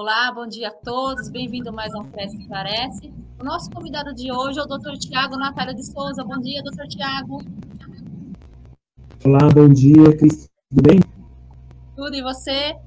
[0.00, 3.12] Olá, bom dia a todos, bem-vindo mais um Cresce Parece.
[3.38, 4.96] O nosso convidado de hoje é o Dr.
[4.98, 6.24] Tiago Natália de Souza.
[6.24, 6.88] Bom dia, Dr.
[6.88, 7.42] Tiago.
[9.22, 10.48] Olá, bom dia, Cris.
[10.70, 11.00] Tudo bem?
[11.94, 12.78] Tudo, e você?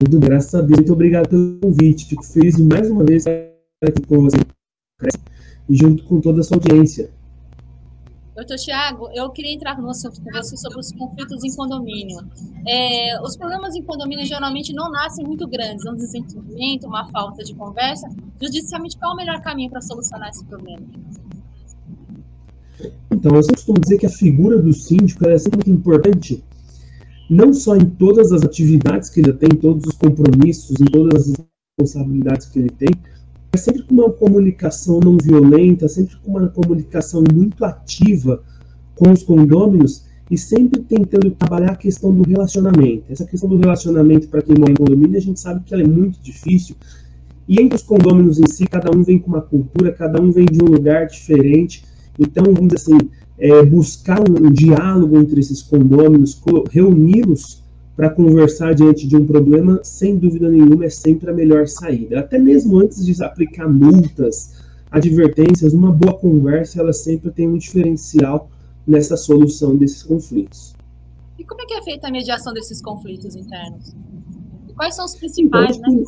[0.00, 0.78] Tudo, graças a Deus.
[0.78, 2.06] Muito obrigado pelo convite.
[2.06, 4.38] Fico feliz mais uma vez estar aqui com você
[5.68, 7.12] e junto com toda a sua audiência.
[8.36, 12.18] Doutor Tiago, eu queria entrar no com você sobre os conflitos em condomínio.
[12.68, 17.42] É, os problemas em condomínio geralmente não nascem muito grandes, é um desentendimento, uma falta
[17.42, 18.06] de conversa.
[18.38, 20.84] Judicialmente, qual é o melhor caminho para solucionar esse problema?
[23.10, 26.44] Então, eu costumo dizer que a figura do síndico é sempre muito importante,
[27.30, 31.30] não só em todas as atividades que ele tem, em todos os compromissos, em todas
[31.30, 31.36] as
[31.78, 32.90] responsabilidades que ele tem,
[33.56, 38.42] sempre com uma comunicação não violenta, sempre com uma comunicação muito ativa
[38.94, 43.04] com os condôminos e sempre tentando trabalhar a questão do relacionamento.
[43.08, 45.86] Essa questão do relacionamento, para quem mora em condomínio, a gente sabe que ela é
[45.86, 46.74] muito difícil.
[47.48, 50.46] E entre os condôminos em si, cada um vem com uma cultura, cada um vem
[50.46, 51.84] de um lugar diferente.
[52.18, 57.62] Então, vamos dizer assim, é, buscar um, um diálogo entre esses condôminos, reuni-los
[57.96, 62.20] para conversar diante de um problema, sem dúvida nenhuma, é sempre a melhor saída.
[62.20, 64.52] Até mesmo antes de aplicar multas,
[64.90, 68.50] advertências, uma boa conversa, ela sempre tem um diferencial
[68.86, 70.74] nessa solução desses conflitos.
[71.38, 73.94] E como é que é feita a mediação desses conflitos internos?
[74.68, 76.04] E quais são os principais, então, né?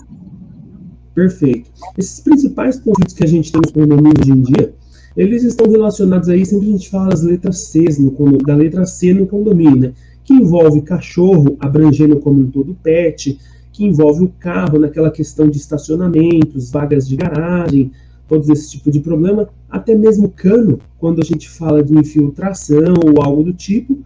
[1.15, 1.71] Perfeito.
[1.97, 4.75] Esses principais conflitos que a gente tem nos condomínios hoje em dia,
[5.17, 9.13] eles estão relacionados aí, sempre a gente fala das letras C no, da letra C
[9.13, 9.95] no condomínio, né?
[10.29, 13.39] Que envolve cachorro, abrangendo como um todo pet,
[13.73, 17.91] que envolve o carro naquela questão de estacionamentos, vagas de garagem,
[18.29, 23.23] todos esse tipo de problema, até mesmo cano, quando a gente fala de infiltração ou
[23.23, 23.97] algo do tipo,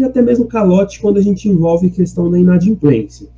[0.00, 3.28] e até mesmo calote quando a gente envolve questão da inadimplência.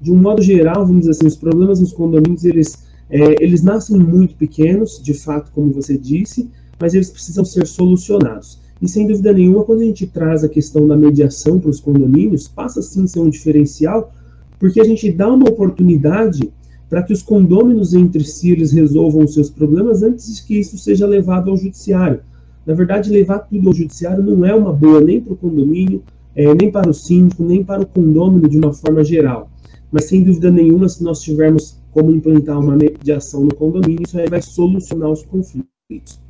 [0.00, 3.98] De um modo geral, vamos dizer assim, os problemas nos condomínios, eles, é, eles nascem
[3.98, 6.48] muito pequenos, de fato, como você disse,
[6.80, 8.58] mas eles precisam ser solucionados.
[8.80, 12.48] E sem dúvida nenhuma, quando a gente traz a questão da mediação para os condomínios,
[12.48, 14.12] passa sim a ser um diferencial,
[14.58, 16.50] porque a gente dá uma oportunidade
[16.88, 20.76] para que os condôminos entre si eles resolvam os seus problemas antes de que isso
[20.76, 22.20] seja levado ao judiciário.
[22.66, 26.02] Na verdade, levar tudo ao judiciário não é uma boa nem para o condomínio,
[26.34, 29.50] é, nem para o síndico, nem para o condômino de uma forma geral.
[29.90, 34.28] Mas sem dúvida nenhuma, se nós tivermos como implantar uma mediação no condomínio, isso aí
[34.28, 36.20] vai solucionar os conflitos.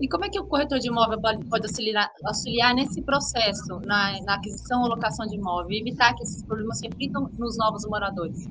[0.00, 4.34] E como é que o corretor de imóvel pode auxiliar, auxiliar nesse processo, na, na,
[4.36, 8.48] aquisição ou locação de imóvel, e evitar que esses problemas se repitam nos novos moradores?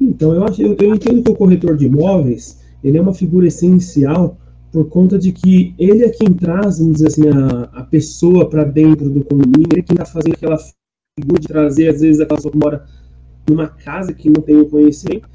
[0.00, 3.46] Então, eu, acho, eu, eu entendo que o corretor de imóveis ele é uma figura
[3.46, 4.38] essencial
[4.72, 8.64] por conta de que ele é quem traz, vamos dizer assim, a, a pessoa para
[8.64, 10.58] dentro do condomínio, ele é quem está fazendo aquela
[11.18, 12.86] figura de trazer, às vezes, aquela pessoa que mora
[13.48, 15.28] numa casa que não tem o conhecimento.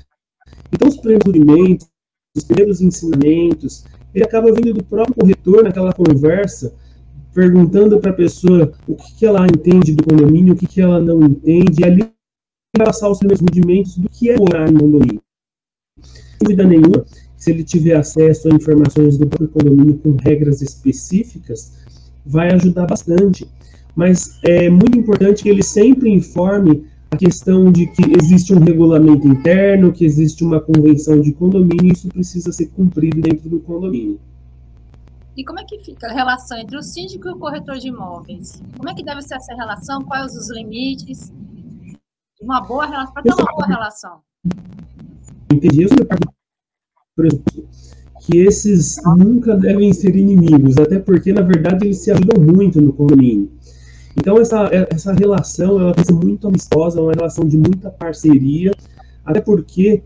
[0.72, 1.88] Então, os primeiros
[2.36, 3.84] os primeiros ensinamentos,
[4.14, 6.74] ele acaba vindo do próprio corretor naquela conversa,
[7.34, 11.00] perguntando para a pessoa o que, que, ela entende do condomínio, o que, que ela
[11.00, 12.12] não entende, e ali
[12.78, 15.22] passar os primeiros rudimentos do que é morar em condomínio.
[16.02, 17.06] Sem dúvida nenhuma,
[17.38, 21.74] se ele tiver acesso a informações do próprio condomínio com regras específicas,
[22.26, 23.48] vai ajudar bastante.
[23.96, 29.28] Mas é muito importante que ele sempre informe a questão de que existe um regulamento
[29.28, 34.18] interno, que existe uma convenção de condomínio, isso precisa ser cumprido dentro do condomínio.
[35.36, 38.62] E como é que fica a relação entre o síndico e o corretor de imóveis?
[38.78, 40.02] Como é que deve ser essa relação?
[40.04, 41.32] Quais os limites?
[42.42, 44.22] Uma boa relação, para ter uma boa relação.
[45.52, 45.84] Entendi.
[45.84, 45.90] Eu
[48.22, 52.94] que esses nunca devem ser inimigos, até porque, na verdade, eles se ajudam muito no
[52.94, 53.52] condomínio.
[54.18, 57.90] Então essa, essa relação ela tem que ser muito amistosa, é uma relação de muita
[57.90, 58.72] parceria,
[59.26, 60.02] até porque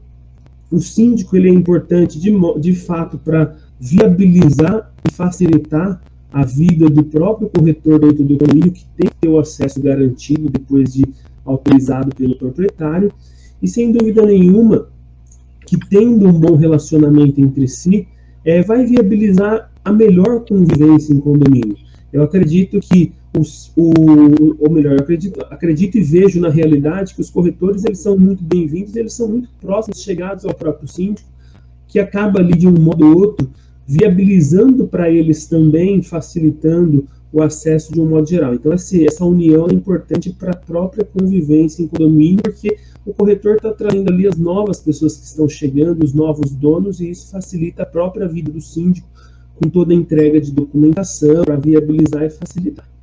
[0.71, 6.01] o síndico ele é importante de, de fato para viabilizar e facilitar
[6.31, 10.49] a vida do próprio corretor dentro do condomínio, que tem que ter o acesso garantido
[10.49, 11.05] depois de
[11.45, 13.11] autorizado pelo proprietário,
[13.61, 14.89] e sem dúvida nenhuma,
[15.65, 18.07] que tendo um bom relacionamento entre si,
[18.43, 21.77] é, vai viabilizar a melhor convivência em condomínio.
[22.11, 23.91] Eu acredito que os, o,
[24.59, 28.95] ou melhor, acredito, acredito e vejo na realidade que os corretores eles são muito bem-vindos,
[28.95, 31.29] eles são muito próximos, chegados ao próprio síndico,
[31.87, 33.49] que acaba ali de um modo ou outro
[33.87, 38.53] viabilizando para eles também, facilitando o acesso de um modo geral.
[38.53, 43.57] Então, essa, essa união é importante para a própria convivência em condomínio, porque o corretor
[43.57, 47.83] está trazendo ali as novas pessoas que estão chegando, os novos donos, e isso facilita
[47.83, 49.07] a própria vida do síndico,
[49.55, 52.94] com toda a entrega de documentação, para viabilizar e facilitar.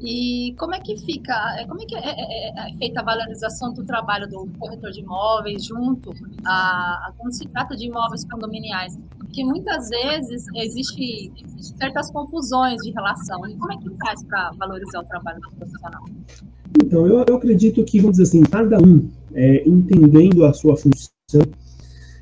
[0.00, 3.02] E como é que fica, é, como é que é, é, é, é, feita a
[3.04, 6.12] valorização do trabalho do corretor de imóveis junto
[6.44, 8.96] a, a quando se trata de imóveis condominiais?
[9.18, 11.32] Porque muitas vezes existe
[11.76, 13.44] certas confusões de relação.
[13.48, 16.04] E como é que faz para valorizar o trabalho do profissional?
[16.80, 21.08] Então, eu, eu, acredito que, vamos dizer assim, cada um é, entendendo a sua função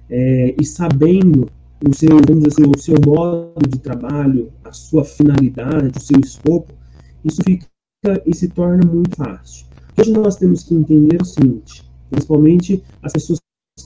[0.09, 1.51] é, e sabendo
[1.87, 6.19] o seu, vamos dizer assim, o seu modo de trabalho, a sua finalidade, o seu
[6.21, 6.73] escopo,
[7.25, 7.67] isso fica
[8.25, 9.67] e se torna muito fácil.
[9.99, 13.41] Hoje nós temos que entender o seguinte, principalmente as pessoas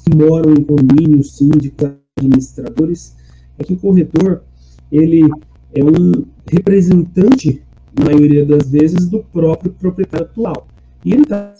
[0.04, 3.16] que moram em condomínios, síndicos, administradores,
[3.58, 4.42] é que o corretor,
[4.90, 5.22] ele
[5.74, 7.62] é um representante,
[7.98, 10.66] na maioria das vezes, do próprio proprietário atual.
[11.04, 11.54] E ele está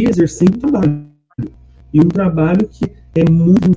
[0.00, 1.04] exercendo um trabalho.
[1.92, 3.72] E um trabalho que é muito,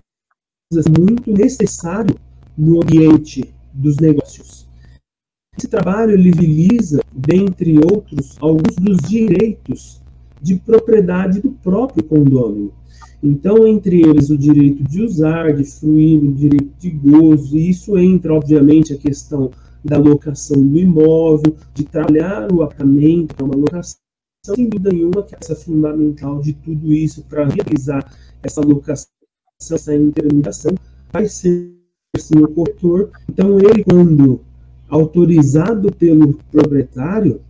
[0.97, 2.15] muito necessário
[2.57, 4.56] no ambiente dos negócios.
[5.67, 10.01] Esse trabalho visa, dentre outros, alguns dos direitos
[10.41, 12.71] de propriedade do próprio condômino.
[13.21, 17.97] Então, entre eles, o direito de usar, de fruir, o direito de gozo, e isso
[17.97, 19.51] entra, obviamente, a questão
[19.83, 23.99] da locação do imóvel, de trabalhar o apartamento, é uma locação,
[24.45, 28.09] sem dúvida nenhuma, que é essa fundamental de tudo isso para realizar
[28.41, 29.11] essa locação,
[29.59, 30.71] essa intermediação,
[31.11, 31.75] vai ser
[32.17, 33.11] sim o corretor.
[33.29, 34.46] Então, ele, quando
[34.89, 37.41] autorizado pelo proprietário,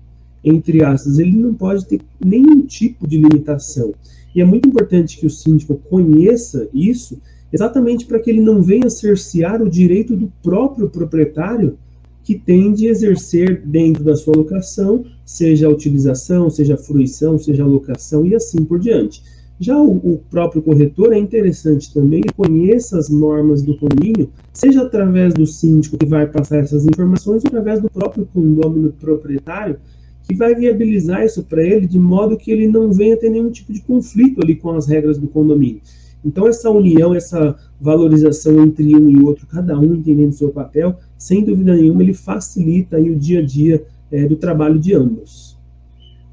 [0.43, 3.93] entre aspas, ele não pode ter nenhum tipo de limitação.
[4.33, 7.19] E é muito importante que o síndico conheça isso,
[7.51, 11.77] exatamente para que ele não venha cercear o direito do próprio proprietário
[12.23, 17.63] que tem de exercer dentro da sua locação, seja a utilização, seja a fruição, seja
[17.63, 19.23] a locação e assim por diante.
[19.59, 24.83] Já o, o, próprio corretor é interessante também que conheça as normas do condomínio, seja
[24.83, 29.77] através do síndico que vai passar essas informações, ou através do próprio condomínio proprietário,
[30.23, 33.73] que vai viabilizar isso para ele de modo que ele não venha ter nenhum tipo
[33.73, 35.81] de conflito ali com as regras do condomínio.
[36.23, 41.43] Então, essa união, essa valorização entre um e outro, cada um entendendo seu papel, sem
[41.43, 45.46] dúvida nenhuma, ele facilita aí o dia a dia é, do trabalho de ambos.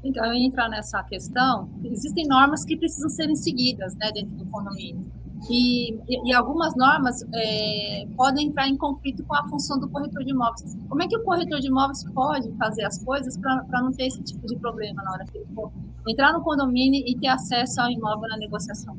[0.05, 1.67] Então, eu ia entrar nessa questão.
[1.83, 5.03] Existem normas que precisam serem seguidas né, dentro do condomínio.
[5.49, 10.31] E, e algumas normas é, podem entrar em conflito com a função do corretor de
[10.31, 10.77] imóveis.
[10.87, 14.21] Como é que o corretor de imóveis pode fazer as coisas para não ter esse
[14.23, 15.71] tipo de problema na hora que ele for
[16.07, 18.95] entrar no condomínio e ter acesso ao imóvel na negociação?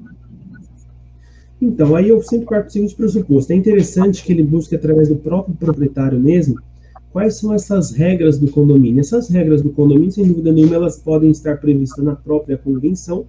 [1.60, 3.52] Então, aí eu sempre parto do seguinte pressuposto.
[3.52, 6.60] É interessante que ele busque através do próprio proprietário mesmo
[7.16, 9.00] Quais são essas regras do condomínio?
[9.00, 13.24] Essas regras do condomínio, sem dúvida nenhuma, elas podem estar previstas na própria convenção,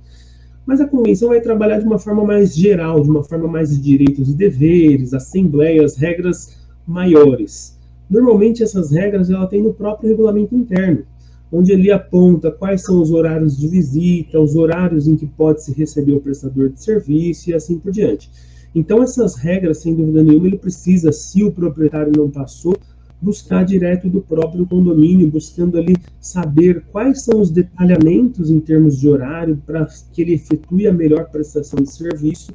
[0.66, 3.81] mas a convenção vai trabalhar de uma forma mais geral, de uma forma mais de
[3.81, 7.80] direitos e deveres, assembleias, regras maiores.
[8.10, 11.04] Normalmente essas regras ela tem no próprio regulamento interno,
[11.50, 15.72] onde ele aponta quais são os horários de visita, os horários em que pode se
[15.72, 18.30] receber o prestador de serviço e assim por diante.
[18.75, 22.75] Então essas regras, sem dúvida nenhuma, ele precisa, se o proprietário não passou,
[23.21, 29.09] buscar direto do próprio condomínio, buscando ali saber quais são os detalhamentos em termos de
[29.09, 32.51] horário para que ele efetue a melhor prestação de serviço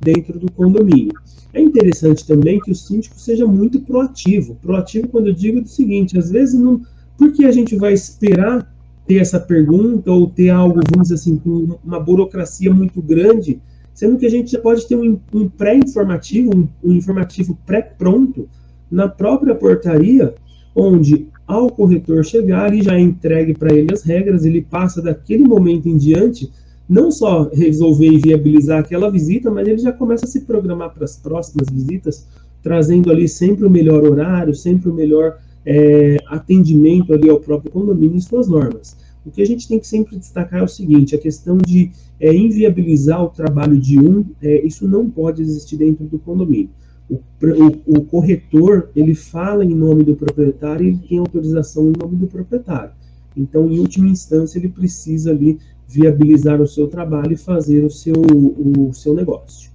[0.00, 1.12] dentro do condomínio.
[1.52, 4.56] É interessante também que o síndico seja muito proativo.
[4.56, 6.80] Proativo quando eu digo o seguinte, às vezes não,
[7.16, 8.72] porque a gente vai esperar
[9.06, 13.60] ter essa pergunta ou ter algo, vamos dizer assim, com uma burocracia muito grande,
[13.92, 18.48] sendo que a gente já pode ter um, um pré-informativo, um, um informativo pré-pronto,
[18.90, 20.34] na própria portaria,
[20.74, 25.88] onde ao corretor chegar e já entregue para ele as regras, ele passa daquele momento
[25.88, 26.50] em diante
[26.88, 31.04] não só resolver e viabilizar aquela visita, mas ele já começa a se programar para
[31.04, 32.26] as próximas visitas,
[32.62, 38.16] trazendo ali sempre o melhor horário, sempre o melhor é, atendimento ali ao próprio condomínio
[38.16, 38.96] e suas normas.
[39.24, 42.34] O que a gente tem que sempre destacar é o seguinte: a questão de é,
[42.34, 46.70] inviabilizar o trabalho de um, é, isso não pode existir dentro do condomínio.
[47.10, 52.16] O, o, o, corretor ele fala em nome do proprietário e tem autorização em nome
[52.16, 52.92] do proprietário.
[53.36, 58.14] Então, em última instância, ele precisa ali viabilizar o seu trabalho e fazer o seu,
[58.14, 59.70] o seu negócio.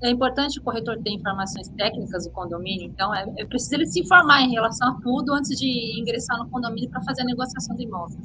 [0.00, 4.00] É importante o corretor ter informações técnicas do condomínio, então é, é preciso ele se
[4.00, 7.82] informar em relação a tudo antes de ingressar no condomínio para fazer a negociação do
[7.82, 8.18] imóvel.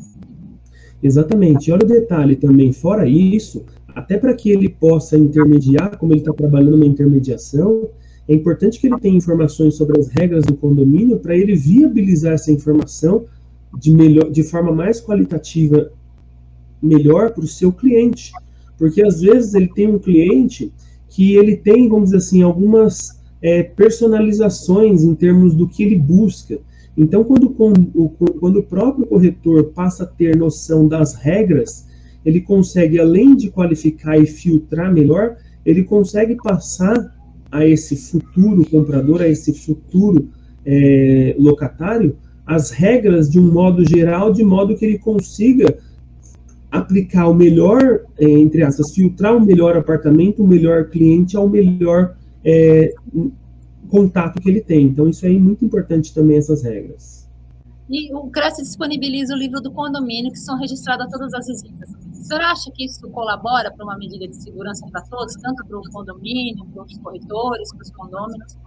[1.01, 1.69] Exatamente.
[1.69, 6.19] E olha o detalhe também, fora isso, até para que ele possa intermediar, como ele
[6.19, 7.89] está trabalhando na intermediação,
[8.27, 12.51] é importante que ele tenha informações sobre as regras do condomínio para ele viabilizar essa
[12.51, 13.25] informação
[13.77, 15.91] de, melhor, de forma mais qualitativa,
[16.81, 18.31] melhor para o seu cliente.
[18.77, 20.71] Porque às vezes ele tem um cliente
[21.09, 26.57] que ele tem, vamos dizer assim, algumas é, personalizações em termos do que ele busca.
[26.95, 31.87] Então, quando, quando o próprio corretor passa a ter noção das regras,
[32.25, 37.13] ele consegue, além de qualificar e filtrar melhor, ele consegue passar
[37.53, 40.27] a esse futuro comprador, a esse futuro
[40.65, 45.77] é, locatário, as regras de um modo geral, de modo que ele consiga
[46.71, 52.15] aplicar o melhor, é, entre aspas, filtrar o melhor apartamento, o melhor cliente ao melhor
[52.43, 52.91] é,
[53.87, 54.87] contato que ele tem.
[54.87, 57.22] Então, isso é muito importante também, essas regras.
[57.89, 61.89] E o Cresce disponibiliza o livro do condomínio, que são registradas todas as visitas.
[62.11, 65.77] O senhor acha que isso colabora para uma medida de segurança para todos, tanto para
[65.77, 68.57] o condomínio, para os corretores, para os condôminos?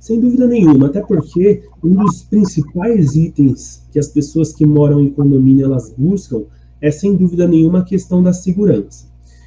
[0.00, 5.10] Sem dúvida nenhuma, até porque um dos principais itens que as pessoas que moram em
[5.10, 6.44] condomínio elas buscam
[6.80, 9.06] é sem dúvida nenhuma a questão da segurança.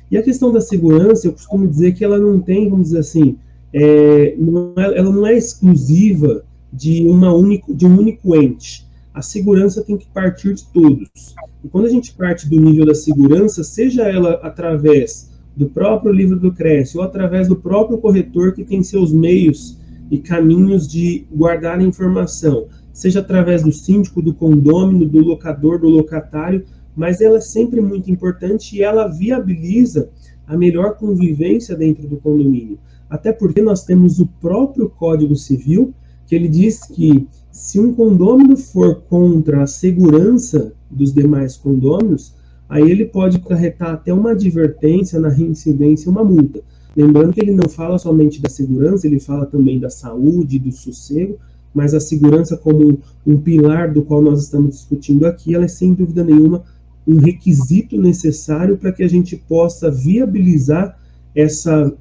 [0.09, 3.37] E a questão da segurança, eu costumo dizer que ela não tem, vamos dizer assim,
[3.73, 8.87] é, não é, ela não é exclusiva de, uma único, de um único ente.
[9.13, 11.35] A segurança tem que partir de todos.
[11.63, 16.39] E quando a gente parte do nível da segurança, seja ela através do próprio livro
[16.39, 19.77] do Cresce ou através do próprio corretor que tem seus meios
[20.09, 25.89] e caminhos de guardar a informação, seja através do síndico, do condômino, do locador, do
[25.89, 30.09] locatário, mas ela é sempre muito importante e ela viabiliza
[30.45, 32.77] a melhor convivência dentro do condomínio.
[33.09, 35.93] Até porque nós temos o próprio Código Civil,
[36.31, 42.33] que ele diz que se um condômino for contra a segurança dos demais condôminos,
[42.69, 46.61] aí ele pode acarretar até uma advertência na reincidência uma multa.
[46.95, 51.37] Lembrando que ele não fala somente da segurança, ele fala também da saúde, do sossego,
[51.73, 52.97] mas a segurança como
[53.27, 56.63] um pilar do qual nós estamos discutindo aqui, ela é sem dúvida nenhuma
[57.05, 60.97] um requisito necessário para que a gente possa viabilizar
[61.35, 61.93] essa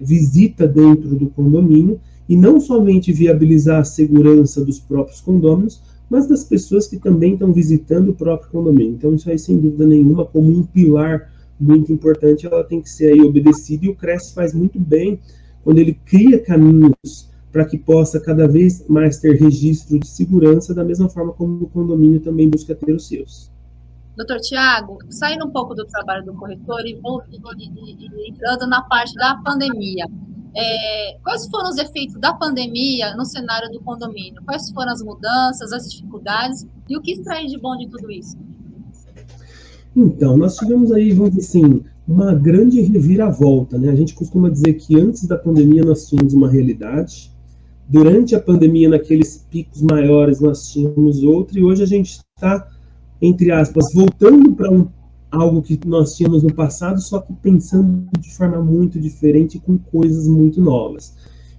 [0.00, 6.44] visita dentro do condomínio e não somente viabilizar a segurança dos próprios condôminos, mas das
[6.44, 8.94] pessoas que também estão visitando o próprio condomínio.
[8.94, 13.12] Então, isso aí, sem dúvida nenhuma, como um pilar muito importante, ela tem que ser
[13.12, 15.18] aí obedecida e o CRES faz muito bem
[15.62, 20.84] quando ele cria caminhos para que possa cada vez mais ter registro de segurança, da
[20.84, 23.53] mesma forma como o condomínio também busca ter os seus.
[24.16, 29.14] Doutor Tiago, saindo um pouco do trabalho do corretor e, e, e entrando na parte
[29.14, 30.06] da pandemia,
[30.56, 34.40] é, quais foram os efeitos da pandemia no cenário do condomínio?
[34.44, 38.36] Quais foram as mudanças, as dificuldades e o que extrair de bom de tudo isso?
[39.96, 43.90] Então, nós tivemos aí, vamos dizer assim, uma grande reviravolta, né?
[43.90, 47.32] A gente costuma dizer que antes da pandemia nós tínhamos uma realidade,
[47.88, 52.68] durante a pandemia, naqueles picos maiores, nós tínhamos outra, e hoje a gente está,
[53.26, 54.86] entre aspas, voltando para um,
[55.30, 60.28] algo que nós tínhamos no passado, só que pensando de forma muito diferente, com coisas
[60.28, 61.14] muito novas.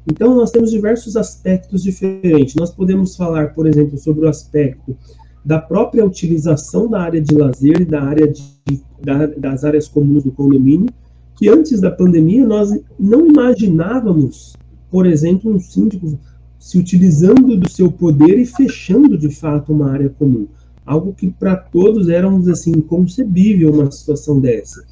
[0.07, 2.55] Então, nós temos diversos aspectos diferentes.
[2.55, 4.95] Nós podemos falar, por exemplo, sobre o aspecto
[5.43, 10.23] da própria utilização da área de lazer e da área de, da, das áreas comuns
[10.23, 10.89] do condomínio,
[11.35, 14.55] que antes da pandemia nós não imaginávamos,
[14.89, 16.17] por exemplo, um síndico
[16.57, 20.47] se utilizando do seu poder e fechando de fato uma área comum.
[20.85, 24.85] Algo que para todos era, assim, inconcebível uma situação dessa.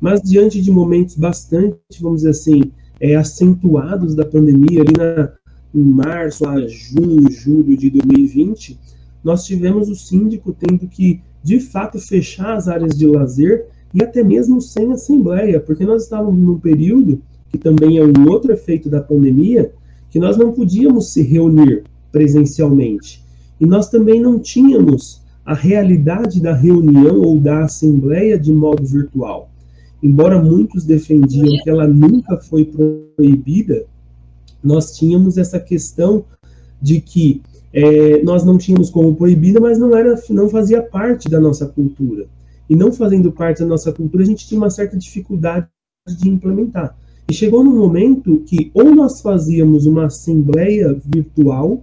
[0.00, 5.32] Mas diante de momentos bastante, vamos dizer assim, é, acentuados da pandemia, ali na,
[5.74, 8.78] em março a junho, julho de 2020,
[9.22, 14.22] nós tivemos o síndico tendo que, de fato, fechar as áreas de lazer e até
[14.22, 19.00] mesmo sem assembleia, porque nós estávamos num período, que também é um outro efeito da
[19.00, 19.72] pandemia,
[20.10, 23.22] que nós não podíamos se reunir presencialmente.
[23.60, 29.48] E nós também não tínhamos a realidade da reunião ou da assembleia de modo virtual.
[30.02, 33.86] Embora muitos defendiam que ela nunca foi proibida,
[34.62, 36.22] nós tínhamos essa questão
[36.82, 37.40] de que
[37.72, 42.26] é, nós não tínhamos como proibida, mas não era, não fazia parte da nossa cultura.
[42.68, 45.66] E não fazendo parte da nossa cultura, a gente tinha uma certa dificuldade
[46.06, 46.94] de implementar.
[47.26, 51.82] E chegou num momento que ou nós fazíamos uma assembleia virtual,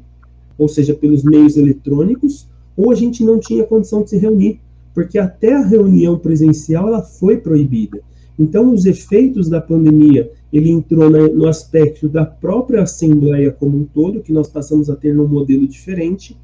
[0.56, 4.60] ou seja, pelos meios eletrônicos, ou a gente não tinha condição de se reunir,
[4.94, 8.00] porque até a reunião presencial ela foi proibida.
[8.38, 14.22] Então, os efeitos da pandemia, ele entrou no aspecto da própria Assembleia como um todo,
[14.22, 16.38] que nós passamos a ter num modelo diferente.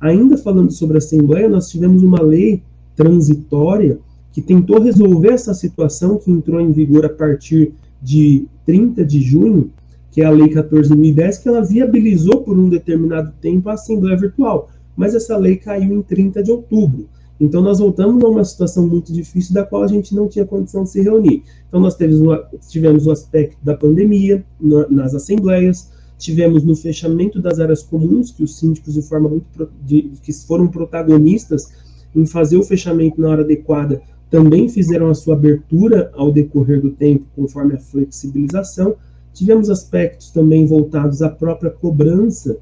[0.00, 2.62] Ainda falando sobre a Assembleia, nós tivemos uma lei
[2.96, 3.98] transitória
[4.32, 7.72] que tentou resolver essa situação, que entrou em vigor a partir
[8.02, 9.70] de 30 de junho,
[10.10, 14.70] que é a Lei 14.010, que ela viabilizou por um determinado tempo a Assembleia Virtual.
[14.96, 17.08] Mas essa lei caiu em 30 de outubro.
[17.40, 20.84] Então, nós voltamos a uma situação muito difícil da qual a gente não tinha condição
[20.84, 21.42] de se reunir.
[21.68, 27.82] Então, nós tivemos, o aspecto da pandemia na, nas assembleias, tivemos no fechamento das áreas
[27.82, 31.72] comuns, que os síndicos de forma muito de, que foram protagonistas
[32.14, 36.90] em fazer o fechamento na hora adequada, também fizeram a sua abertura ao decorrer do
[36.90, 38.94] tempo, conforme a flexibilização.
[39.32, 42.58] Tivemos aspectos também voltados à própria cobrança,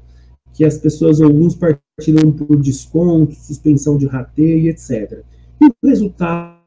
[0.53, 5.23] que as pessoas, alguns partilham por desconto, suspensão de rateio, etc.
[5.59, 6.59] E o resultado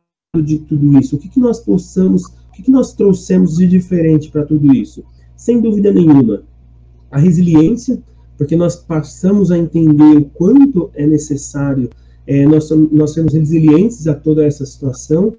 [0.42, 1.16] de tudo isso?
[1.16, 5.04] O que, que nós possamos, o que, que nós trouxemos de diferente para tudo isso?
[5.36, 6.42] Sem dúvida nenhuma,
[7.10, 8.02] a resiliência,
[8.36, 11.88] porque nós passamos a entender o quanto é necessário
[12.26, 15.34] é, nós, nós sermos resilientes a toda essa situação.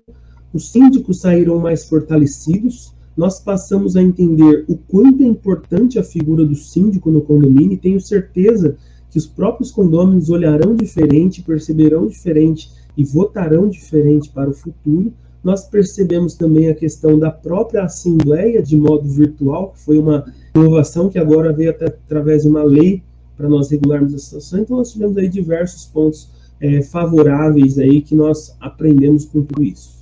[0.54, 6.46] Os síndicos saíram mais fortalecidos, nós passamos a entender o quanto é importante a figura
[6.46, 8.78] do síndico no condomínio e tenho certeza
[9.10, 15.12] que os próprios condôminos olharão diferente, perceberão diferente e votarão diferente para o futuro.
[15.44, 21.10] Nós percebemos também a questão da própria assembleia de modo virtual, que foi uma inovação
[21.10, 23.02] que agora veio até através de uma lei
[23.36, 24.60] para nós regularmos a situação.
[24.60, 26.30] Então nós tivemos aí diversos pontos
[26.62, 29.97] é, favoráveis aí que nós aprendemos com tudo isso.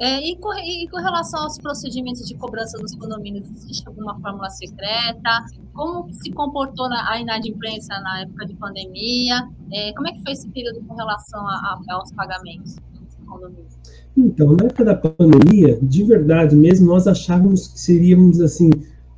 [0.00, 4.50] É, e, com, e, com, relação aos procedimentos de cobrança dos condomínios, existe alguma fórmula
[4.50, 5.44] secreta?
[5.72, 9.48] Como se comportou na, a inadimplência na época de pandemia?
[9.72, 11.52] É, como é que foi esse período com relação a,
[11.88, 13.74] a, aos pagamentos dos condomínios?
[14.16, 18.70] Então, na época da pandemia, de verdade mesmo, nós achávamos que seríamos assim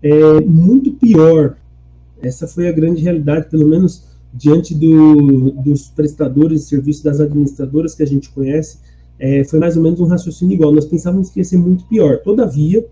[0.02, 1.56] é, muito pior.
[2.23, 7.95] Essa foi a grande realidade, pelo menos diante do, dos prestadores de serviço, das administradoras
[7.95, 8.78] que a gente conhece,
[9.18, 10.73] é, foi mais ou menos um raciocínio igual.
[10.73, 12.18] Nós pensávamos que ia ser muito pior.
[12.18, 12.85] Todavia,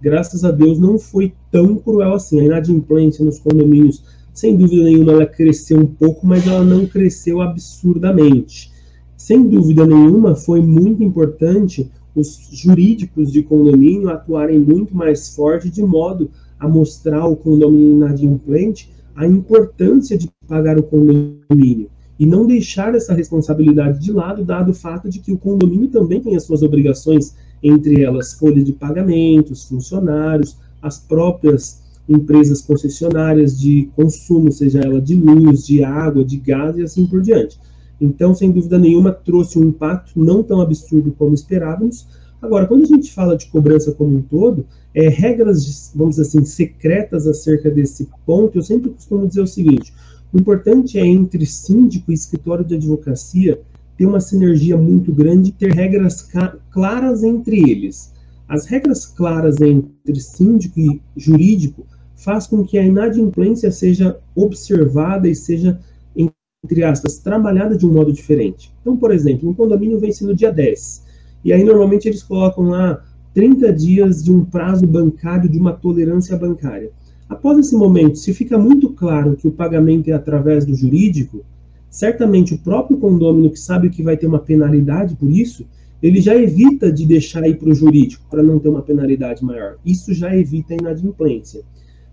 [0.00, 2.40] graças a Deus, não foi tão cruel assim.
[2.40, 7.40] A inadimplência nos condomínios, sem dúvida nenhuma, ela cresceu um pouco, mas ela não cresceu
[7.40, 8.70] absurdamente.
[9.16, 15.82] Sem dúvida nenhuma, foi muito importante os jurídicos de condomínio atuarem muito mais forte, de
[15.82, 21.88] modo a mostrar ao condomínio inadimplente a importância de pagar o condomínio
[22.18, 26.20] e não deixar essa responsabilidade de lado, dado o fato de que o condomínio também
[26.20, 33.88] tem as suas obrigações, entre elas folha de pagamentos, funcionários, as próprias empresas concessionárias de
[33.94, 37.58] consumo, seja ela de luz, de água, de gás e assim por diante.
[38.00, 42.06] Então, sem dúvida nenhuma, trouxe um impacto não tão absurdo como esperávamos.
[42.40, 46.44] Agora, quando a gente fala de cobrança como um todo, é, regras, vamos dizer assim,
[46.44, 49.94] secretas acerca desse ponto, eu sempre costumo dizer o seguinte:
[50.32, 53.60] o importante é, entre síndico e escritório de advocacia,
[53.96, 56.28] ter uma sinergia muito grande e ter regras
[56.70, 58.12] claras entre eles.
[58.48, 65.34] As regras claras entre síndico e jurídico faz com que a inadimplência seja observada e
[65.34, 65.78] seja,
[66.16, 68.72] entre aspas, trabalhada de um modo diferente.
[68.80, 71.04] Então, por exemplo, um condomínio vence no dia 10,
[71.44, 73.02] e aí normalmente eles colocam lá
[73.34, 76.90] 30 dias de um prazo bancário, de uma tolerância bancária.
[77.28, 81.44] Após esse momento, se fica muito claro que o pagamento é através do jurídico,
[81.88, 85.66] certamente o próprio condômino que sabe que vai ter uma penalidade por isso,
[86.02, 89.76] ele já evita de deixar ir para o jurídico para não ter uma penalidade maior.
[89.84, 91.62] Isso já evita a inadimplência.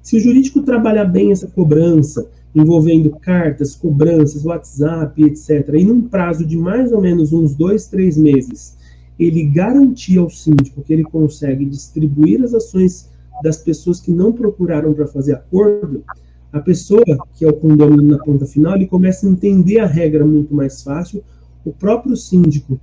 [0.02, 6.46] Se o jurídico trabalhar bem essa cobrança, envolvendo cartas, cobranças, WhatsApp, etc., e num prazo
[6.46, 8.78] de mais ou menos uns dois, três meses,
[9.20, 13.09] ele garantir ao síndico que ele consegue distribuir as ações
[13.44, 16.04] das pessoas que não procuraram para fazer acordo,
[16.52, 17.04] a pessoa
[17.36, 20.82] que é o condomínio na ponta final, ele começa a entender a regra muito mais
[20.82, 21.24] fácil.
[21.64, 22.80] O próprio síndico,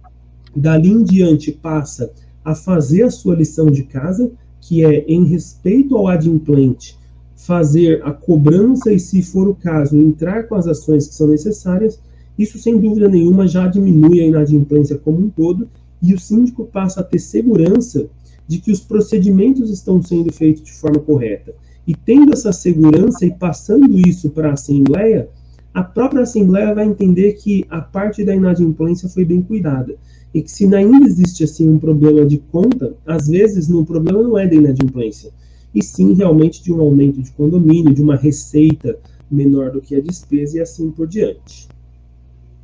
[0.55, 2.13] dali em diante, passa
[2.45, 6.97] a fazer a sua lição de casa, que é em respeito ao adimplente,
[7.35, 12.01] fazer a cobrança e, se for o caso, entrar com as ações que são necessárias.
[12.39, 15.69] Isso, sem dúvida nenhuma, já diminui a inadimplência como um todo
[16.01, 18.09] e o síndico passa a ter segurança
[18.47, 21.55] de que os procedimentos estão sendo feitos de forma correta.
[21.87, 25.29] E tendo essa segurança e passando isso para a Assembleia,
[25.73, 29.97] a própria Assembleia vai entender que a parte da inadimplência foi bem cuidada.
[30.35, 34.37] E que se ainda existe assim um problema de conta, às vezes o problema não
[34.37, 35.31] é da inadimplência,
[35.75, 38.99] e sim realmente de um aumento de condomínio, de uma receita
[39.31, 41.69] menor do que a despesa e assim por diante.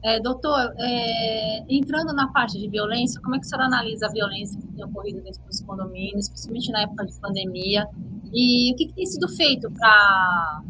[0.05, 4.11] É, doutor, é, entrando na parte de violência, como é que o senhor analisa a
[4.11, 7.87] violência que tem ocorrido dentro dos condomínios, principalmente na época de pandemia?
[8.33, 10.63] E o que, que tem sido feito para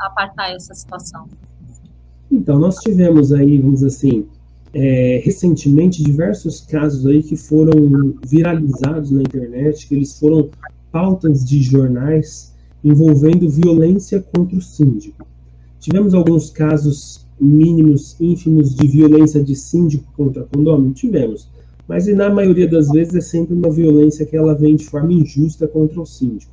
[0.00, 1.28] apartar essa situação?
[2.30, 4.26] Então, nós tivemos aí, vamos dizer assim,
[4.72, 10.48] é, recentemente diversos casos aí que foram viralizados na internet, que eles foram
[10.90, 15.26] pautas de jornais envolvendo violência contra o síndico.
[15.80, 20.94] Tivemos alguns casos mínimos ínfimos de violência de síndico contra condomínio?
[20.94, 21.48] Tivemos.
[21.86, 25.68] Mas na maioria das vezes é sempre uma violência que ela vem de forma injusta
[25.68, 26.52] contra o síndico.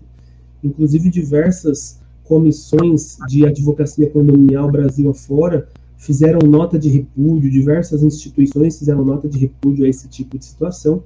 [0.63, 5.67] Inclusive diversas comissões de advocacia condominial Brasil afora
[5.97, 11.03] fizeram nota de repúdio, diversas instituições fizeram nota de repúdio a esse tipo de situação.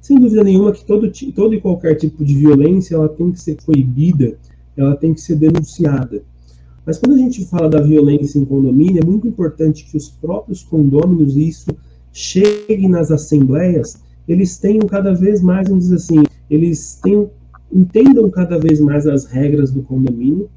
[0.00, 3.56] Sem dúvida nenhuma que todo, todo e qualquer tipo de violência ela tem que ser
[3.56, 4.38] proibida,
[4.76, 6.22] ela tem que ser denunciada.
[6.88, 10.62] Mas quando a gente fala da violência em condomínio, é muito importante que os próprios
[10.62, 11.68] condôminos, isso
[12.14, 17.28] chegue nas assembleias, eles tenham cada vez mais, vamos dizer assim, eles tenham,
[17.70, 20.48] entendam cada vez mais as regras do condomínio,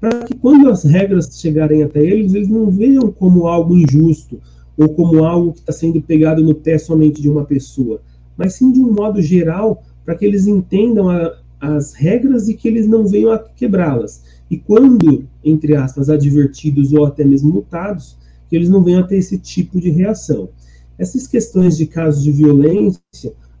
[0.00, 4.38] para que quando as regras chegarem até eles, eles não vejam como algo injusto
[4.78, 8.00] ou como algo que está sendo pegado no pé somente de uma pessoa,
[8.36, 12.68] mas sim de um modo geral, para que eles entendam a, as regras e que
[12.68, 14.22] eles não venham a quebrá-las.
[14.52, 18.18] E quando, entre aspas, advertidos ou até mesmo multados,
[18.50, 20.50] que eles não venham a ter esse tipo de reação.
[20.98, 23.00] Essas questões de casos de violência,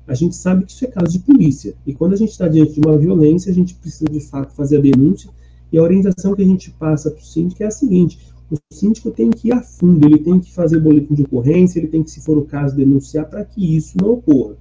[0.06, 1.74] a gente sabe que isso é caso de polícia.
[1.86, 4.76] E quando a gente está diante de uma violência, a gente precisa de fato fazer
[4.76, 5.30] a denúncia
[5.72, 8.18] e a orientação que a gente passa para o síndico é a seguinte:
[8.50, 11.88] o síndico tem que ir a fundo, ele tem que fazer boletim de ocorrência, ele
[11.88, 14.56] tem que, se for o caso, denunciar para que isso não ocorra.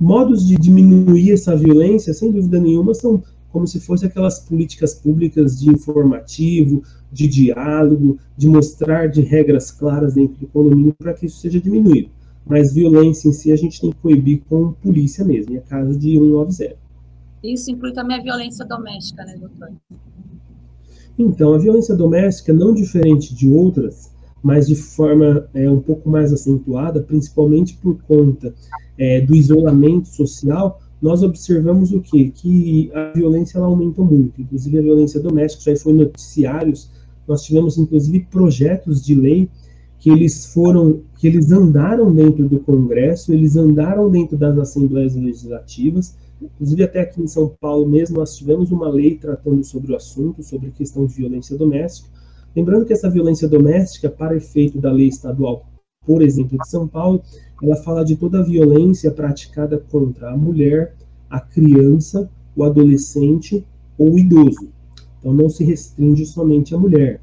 [0.00, 5.58] Modos de diminuir essa violência, sem dúvida nenhuma, são como se fossem aquelas políticas públicas
[5.58, 11.38] de informativo, de diálogo, de mostrar de regras claras dentro do condomínio para que isso
[11.38, 12.10] seja diminuído.
[12.46, 16.14] Mas violência em si a gente tem que coibir com polícia mesmo, é caso de
[16.14, 16.76] 190.
[17.42, 19.70] Isso inclui também a violência doméstica, né, doutor?
[21.18, 26.32] Então, a violência doméstica, não diferente de outras, mas de forma é, um pouco mais
[26.32, 28.54] acentuada, principalmente por conta
[28.96, 32.32] é, do isolamento social, nós observamos o quê?
[32.34, 36.90] Que a violência ela aumentou muito, inclusive a violência doméstica, já foi noticiários,
[37.26, 39.48] nós tivemos inclusive projetos de lei
[39.98, 46.14] que eles foram, que eles andaram dentro do Congresso, eles andaram dentro das assembleias legislativas,
[46.40, 50.42] Inclusive, até aqui em São Paulo mesmo, nós tivemos uma lei tratando sobre o assunto,
[50.42, 52.08] sobre a questão de violência doméstica.
[52.54, 55.66] Lembrando que essa violência doméstica, para efeito da lei estadual,
[56.08, 57.20] por exemplo, de São Paulo,
[57.62, 60.94] ela fala de toda a violência praticada contra a mulher,
[61.28, 63.62] a criança, o adolescente
[63.98, 64.70] ou o idoso.
[65.18, 67.20] Então, não se restringe somente à mulher.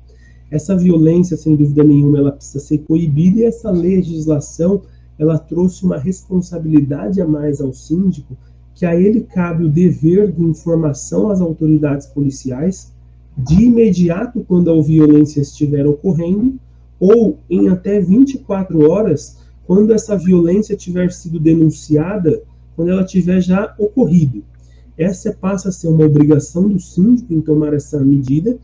[0.51, 4.83] Essa violência, sem dúvida nenhuma, ela precisa ser coibida e essa legislação,
[5.17, 8.37] ela trouxe uma responsabilidade a mais ao síndico
[8.75, 12.93] que a ele cabe o dever de informação às autoridades policiais
[13.35, 16.59] de imediato quando a violência estiver ocorrendo
[16.99, 22.41] ou em até 24 horas quando essa violência tiver sido denunciada,
[22.75, 24.43] quando ela tiver já ocorrido.
[24.97, 28.57] Essa passa a ser uma obrigação do síndico em tomar essa medida.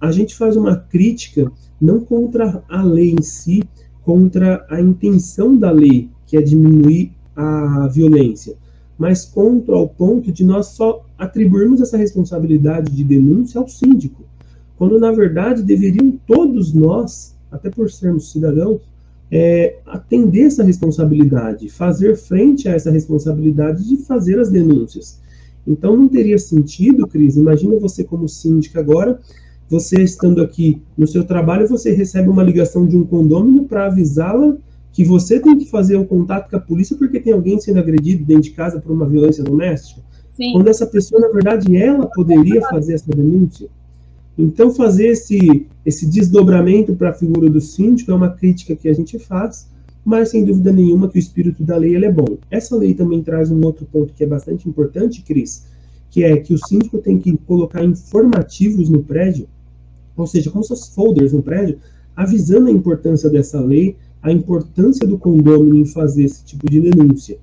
[0.00, 3.62] A gente faz uma crítica não contra a lei em si,
[4.02, 8.56] contra a intenção da lei, que é diminuir a violência,
[8.98, 14.24] mas contra ao ponto de nós só atribuirmos essa responsabilidade de denúncia ao síndico,
[14.76, 18.80] quando na verdade deveriam todos nós, até por sermos cidadãos,
[19.30, 25.20] é, atender essa responsabilidade, fazer frente a essa responsabilidade de fazer as denúncias.
[25.66, 29.20] Então não teria sentido, Cris, imagina você como síndica agora,
[29.68, 34.56] você estando aqui no seu trabalho, você recebe uma ligação de um condômino para avisá-la
[34.92, 38.24] que você tem que fazer o contato com a polícia porque tem alguém sendo agredido
[38.24, 40.02] dentro de casa por uma violência doméstica?
[40.32, 40.52] Sim.
[40.52, 43.68] Quando essa pessoa, na verdade, ela poderia fazer essa denúncia.
[44.38, 48.92] Então, fazer esse, esse desdobramento para a figura do síndico é uma crítica que a
[48.94, 49.68] gente faz,
[50.04, 52.38] mas sem dúvida nenhuma que o espírito da lei é bom.
[52.50, 55.66] Essa lei também traz um outro ponto que é bastante importante, Cris,
[56.10, 59.46] que é que o síndico tem que colocar informativos no prédio,
[60.16, 61.78] ou seja, como se fossem folders no prédio,
[62.16, 67.38] avisando a importância dessa lei, a importância do condômino em fazer esse tipo de denúncia.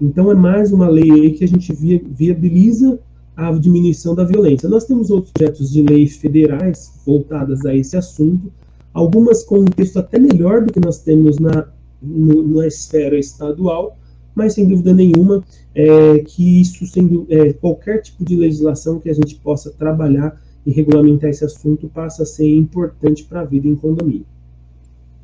[0.00, 2.98] Então, é mais uma lei aí que a gente via, viabiliza
[3.38, 4.68] a diminuição da violência.
[4.68, 8.52] Nós temos outros projetos de lei federais voltadas a esse assunto,
[8.92, 11.68] algumas com um texto até melhor do que nós temos na,
[12.02, 13.96] no, na esfera estadual,
[14.34, 19.14] mas sem dúvida nenhuma é, que isso, sendo é, qualquer tipo de legislação que a
[19.14, 23.76] gente possa trabalhar e regulamentar esse assunto, passa a ser importante para a vida em
[23.76, 24.26] condomínio.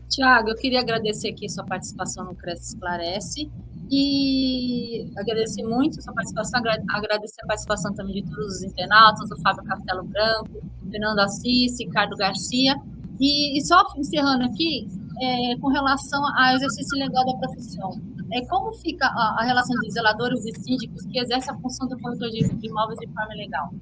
[0.09, 3.51] Tiago, eu queria agradecer aqui sua participação no Cresce Esclarece
[3.91, 9.65] e agradecer muito sua participação, agradecer a participação também de todos os internautas, o Fábio
[9.65, 12.75] Castelo Branco, Fernando Assis, Ricardo Garcia.
[13.21, 14.89] E, e só encerrando aqui,
[15.21, 18.01] é, com relação ao exercício legal da profissão.
[18.33, 21.99] É, como fica a, a relação de zeladores e síndicos que exercem a função do
[21.99, 23.73] corretor de, de imóveis de forma legal?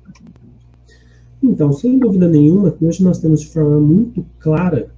[1.42, 4.92] Então, sem dúvida nenhuma, hoje nós temos de forma muito clara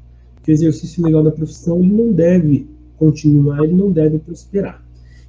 [0.44, 4.85] que o exercício legal da profissão ele não deve continuar, ele não deve prosperar.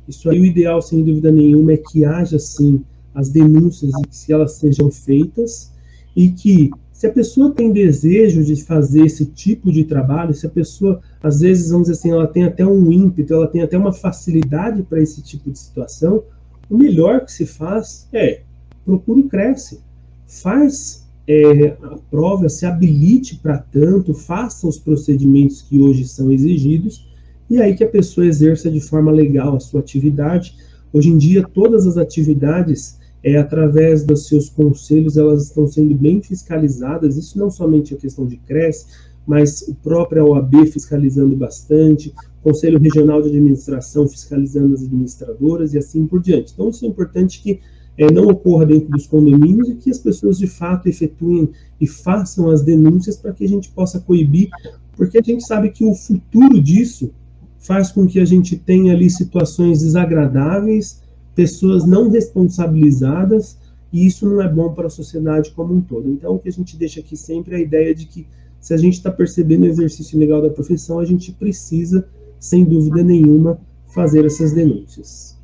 [0.08, 4.34] Isso aí, o ideal, sem dúvida nenhuma, é que haja, sim, as denúncias e que
[4.34, 5.72] elas sejam feitas
[6.16, 10.50] e que, Se a pessoa tem desejo de fazer esse tipo de trabalho, se a
[10.50, 13.92] pessoa, às vezes, vamos dizer assim, ela tem até um ímpeto, ela tem até uma
[13.92, 16.24] facilidade para esse tipo de situação,
[16.70, 18.42] o melhor que se faz é
[18.86, 19.82] procura o Cresce,
[20.26, 21.76] faz é,
[22.10, 27.08] prova, se habilite para tanto, faça os procedimentos que hoje são exigidos,
[27.50, 30.56] e aí que a pessoa exerça de forma legal a sua atividade.
[30.92, 36.22] Hoje em dia, todas as atividades é, através dos seus conselhos, elas estão sendo bem
[36.22, 38.86] fiscalizadas, isso não somente a questão de CRES,
[39.26, 46.06] mas o próprio OAB fiscalizando bastante, Conselho Regional de Administração fiscalizando as administradoras e assim
[46.06, 46.54] por diante.
[46.54, 47.60] Então, isso é importante que
[47.98, 52.50] é, não ocorra dentro dos condomínios e que as pessoas de fato efetuem e façam
[52.50, 54.50] as denúncias para que a gente possa coibir,
[54.96, 57.12] porque a gente sabe que o futuro disso
[57.60, 61.04] faz com que a gente tenha ali situações desagradáveis
[61.36, 63.58] pessoas não responsabilizadas,
[63.92, 66.10] e isso não é bom para a sociedade como um todo.
[66.10, 68.26] Então, o que a gente deixa aqui sempre é a ideia de que,
[68.60, 72.08] se a gente está percebendo o exercício legal da profissão, a gente precisa,
[72.40, 73.60] sem dúvida nenhuma,
[73.94, 75.35] fazer essas denúncias.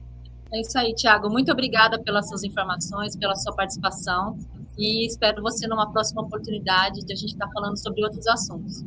[0.53, 1.29] É isso aí, Tiago.
[1.29, 4.37] Muito obrigada pelas suas informações, pela sua participação
[4.77, 8.83] e espero você numa próxima oportunidade de a gente estar falando sobre outros assuntos.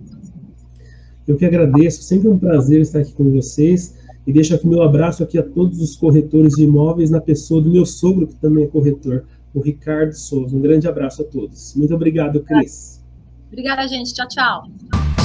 [1.27, 3.96] Eu que agradeço, sempre um prazer estar aqui com vocês.
[4.27, 7.70] E deixo aqui meu abraço aqui a todos os corretores de imóveis, na pessoa do
[7.70, 10.57] meu sogro, que também é corretor, o Ricardo Souza.
[10.57, 11.74] Um grande abraço a todos.
[11.74, 13.03] Muito obrigado, Cris.
[13.48, 14.14] Obrigada, gente.
[14.14, 15.24] Tchau, tchau.